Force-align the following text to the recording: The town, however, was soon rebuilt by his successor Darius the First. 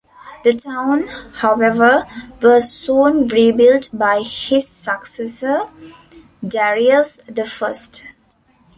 The 0.43 0.53
town, 0.53 1.09
however, 1.33 2.07
was 2.41 2.71
soon 2.73 3.27
rebuilt 3.27 3.91
by 3.93 4.23
his 4.23 4.67
successor 4.67 5.67
Darius 6.43 7.19
the 7.27 7.45
First. 7.45 8.05